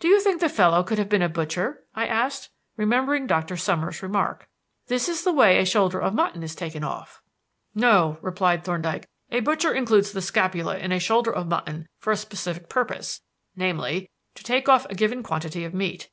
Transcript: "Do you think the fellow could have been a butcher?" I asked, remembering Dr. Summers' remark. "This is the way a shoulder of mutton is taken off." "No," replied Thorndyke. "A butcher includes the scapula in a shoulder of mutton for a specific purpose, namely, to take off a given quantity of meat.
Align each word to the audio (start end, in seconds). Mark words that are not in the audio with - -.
"Do 0.00 0.08
you 0.08 0.22
think 0.22 0.40
the 0.40 0.48
fellow 0.48 0.82
could 0.82 0.96
have 0.96 1.10
been 1.10 1.20
a 1.20 1.28
butcher?" 1.28 1.84
I 1.94 2.06
asked, 2.06 2.48
remembering 2.78 3.26
Dr. 3.26 3.54
Summers' 3.58 4.02
remark. 4.02 4.48
"This 4.86 5.10
is 5.10 5.24
the 5.24 5.32
way 5.34 5.58
a 5.58 5.66
shoulder 5.66 6.00
of 6.00 6.14
mutton 6.14 6.42
is 6.42 6.54
taken 6.54 6.82
off." 6.82 7.20
"No," 7.74 8.16
replied 8.22 8.64
Thorndyke. 8.64 9.06
"A 9.30 9.40
butcher 9.40 9.74
includes 9.74 10.12
the 10.12 10.22
scapula 10.22 10.78
in 10.78 10.90
a 10.90 10.98
shoulder 10.98 11.30
of 11.32 11.48
mutton 11.48 11.86
for 11.98 12.14
a 12.14 12.16
specific 12.16 12.70
purpose, 12.70 13.20
namely, 13.56 14.08
to 14.36 14.42
take 14.42 14.70
off 14.70 14.86
a 14.88 14.94
given 14.94 15.22
quantity 15.22 15.66
of 15.66 15.74
meat. 15.74 16.08